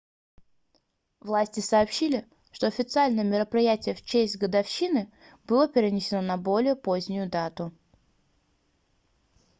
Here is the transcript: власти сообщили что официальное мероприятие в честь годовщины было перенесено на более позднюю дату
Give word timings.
власти 1.19 1.59
сообщили 1.59 2.25
что 2.51 2.65
официальное 2.65 3.23
мероприятие 3.23 3.93
в 3.93 4.01
честь 4.01 4.39
годовщины 4.39 5.11
было 5.43 5.67
перенесено 5.67 6.23
на 6.23 6.37
более 6.37 6.75
позднюю 6.75 7.29
дату 7.29 7.71